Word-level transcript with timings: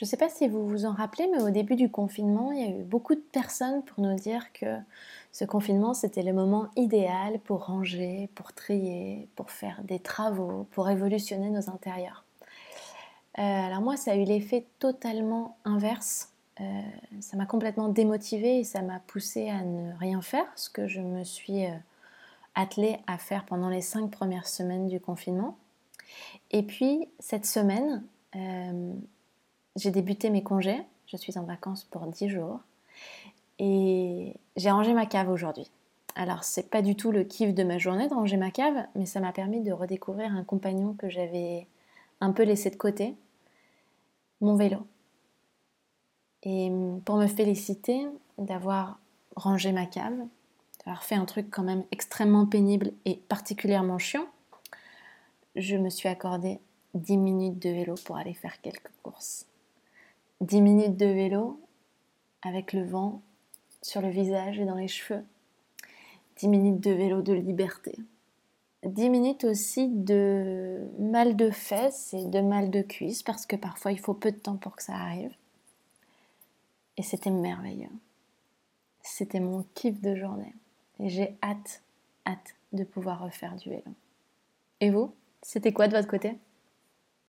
Je 0.00 0.06
ne 0.06 0.08
sais 0.08 0.16
pas 0.16 0.30
si 0.30 0.48
vous 0.48 0.66
vous 0.66 0.86
en 0.86 0.92
rappelez, 0.92 1.28
mais 1.30 1.42
au 1.42 1.50
début 1.50 1.76
du 1.76 1.90
confinement, 1.90 2.52
il 2.52 2.58
y 2.58 2.64
a 2.64 2.70
eu 2.70 2.84
beaucoup 2.84 3.14
de 3.14 3.20
personnes 3.20 3.82
pour 3.82 4.02
nous 4.02 4.14
dire 4.14 4.50
que 4.54 4.78
ce 5.30 5.44
confinement, 5.44 5.92
c'était 5.92 6.22
le 6.22 6.32
moment 6.32 6.68
idéal 6.74 7.38
pour 7.40 7.66
ranger, 7.66 8.30
pour 8.34 8.54
trier, 8.54 9.28
pour 9.36 9.50
faire 9.50 9.82
des 9.84 9.98
travaux, 9.98 10.66
pour 10.70 10.86
révolutionner 10.86 11.50
nos 11.50 11.68
intérieurs. 11.68 12.24
Euh, 13.38 13.42
alors 13.42 13.82
moi, 13.82 13.98
ça 13.98 14.12
a 14.12 14.16
eu 14.16 14.24
l'effet 14.24 14.64
totalement 14.78 15.58
inverse. 15.66 16.32
Euh, 16.62 16.80
ça 17.20 17.36
m'a 17.36 17.44
complètement 17.44 17.90
démotivée 17.90 18.60
et 18.60 18.64
ça 18.64 18.80
m'a 18.80 19.00
poussée 19.00 19.50
à 19.50 19.60
ne 19.64 19.92
rien 19.98 20.22
faire, 20.22 20.46
ce 20.56 20.70
que 20.70 20.86
je 20.86 21.02
me 21.02 21.24
suis 21.24 21.66
euh, 21.66 21.76
attelée 22.54 22.96
à 23.06 23.18
faire 23.18 23.44
pendant 23.44 23.68
les 23.68 23.82
cinq 23.82 24.10
premières 24.10 24.48
semaines 24.48 24.88
du 24.88 24.98
confinement. 24.98 25.58
Et 26.52 26.62
puis, 26.62 27.06
cette 27.18 27.44
semaine, 27.44 28.02
j'ai 29.80 29.90
débuté 29.90 30.30
mes 30.30 30.42
congés. 30.42 30.80
Je 31.06 31.16
suis 31.16 31.38
en 31.38 31.44
vacances 31.44 31.84
pour 31.84 32.06
dix 32.06 32.28
jours. 32.28 32.60
Et 33.58 34.34
j'ai 34.56 34.70
rangé 34.70 34.92
ma 34.92 35.06
cave 35.06 35.30
aujourd'hui. 35.30 35.70
Alors, 36.14 36.44
c'est 36.44 36.68
pas 36.68 36.82
du 36.82 36.96
tout 36.96 37.12
le 37.12 37.24
kiff 37.24 37.54
de 37.54 37.62
ma 37.62 37.78
journée 37.78 38.08
de 38.08 38.14
ranger 38.14 38.36
ma 38.36 38.50
cave, 38.50 38.86
mais 38.94 39.06
ça 39.06 39.20
m'a 39.20 39.32
permis 39.32 39.60
de 39.60 39.72
redécouvrir 39.72 40.34
un 40.34 40.44
compagnon 40.44 40.94
que 40.94 41.08
j'avais 41.08 41.66
un 42.20 42.32
peu 42.32 42.42
laissé 42.42 42.70
de 42.70 42.76
côté, 42.76 43.14
mon 44.40 44.56
vélo. 44.56 44.86
Et 46.42 46.70
pour 47.04 47.16
me 47.16 47.26
féliciter 47.26 48.06
d'avoir 48.38 48.98
rangé 49.36 49.72
ma 49.72 49.86
cave, 49.86 50.18
d'avoir 50.84 51.04
fait 51.04 51.14
un 51.14 51.26
truc 51.26 51.50
quand 51.50 51.62
même 51.62 51.84
extrêmement 51.90 52.46
pénible 52.46 52.92
et 53.04 53.16
particulièrement 53.16 53.98
chiant, 53.98 54.26
je 55.54 55.76
me 55.76 55.90
suis 55.90 56.08
accordé 56.08 56.60
10 56.94 57.16
minutes 57.18 57.58
de 57.58 57.70
vélo 57.70 57.94
pour 58.04 58.16
aller 58.16 58.34
faire 58.34 58.60
quelques 58.60 58.90
courses. 59.02 59.46
10 60.40 60.62
minutes 60.62 60.96
de 60.96 61.06
vélo 61.06 61.60
avec 62.40 62.72
le 62.72 62.82
vent 62.82 63.20
sur 63.82 64.00
le 64.00 64.08
visage 64.08 64.58
et 64.58 64.64
dans 64.64 64.76
les 64.76 64.88
cheveux. 64.88 65.22
10 66.36 66.48
minutes 66.48 66.80
de 66.80 66.90
vélo 66.90 67.20
de 67.20 67.34
liberté. 67.34 67.98
10 68.84 69.10
minutes 69.10 69.44
aussi 69.44 69.88
de 69.88 70.88
mal 70.98 71.36
de 71.36 71.50
fesses 71.50 72.14
et 72.14 72.24
de 72.24 72.40
mal 72.40 72.70
de 72.70 72.80
cuisses 72.80 73.22
parce 73.22 73.44
que 73.44 73.56
parfois 73.56 73.92
il 73.92 74.00
faut 74.00 74.14
peu 74.14 74.32
de 74.32 74.38
temps 74.38 74.56
pour 74.56 74.76
que 74.76 74.82
ça 74.82 74.94
arrive. 74.94 75.34
Et 76.96 77.02
c'était 77.02 77.30
merveilleux. 77.30 77.92
C'était 79.02 79.40
mon 79.40 79.64
kiff 79.74 80.00
de 80.00 80.16
journée. 80.16 80.54
Et 81.00 81.10
j'ai 81.10 81.36
hâte, 81.42 81.82
hâte 82.26 82.54
de 82.72 82.84
pouvoir 82.84 83.22
refaire 83.22 83.56
du 83.56 83.68
vélo. 83.68 83.92
Et 84.80 84.90
vous, 84.90 85.12
c'était 85.42 85.72
quoi 85.72 85.88
de 85.88 85.96
votre 85.96 86.08
côté? 86.08 86.38